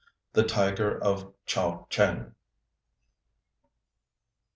[0.33, 2.33] THE TIGER OF CHAO CH'ÊNG.